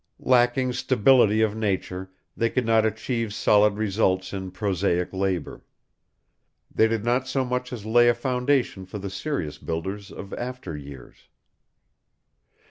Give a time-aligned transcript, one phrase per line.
[0.25, 5.63] Lacking stability of nature, they could not achieve solid results in prosaic labor.
[6.73, 10.75] They did not so much as lay a foundation for the serious builders of after
[10.75, 11.27] years.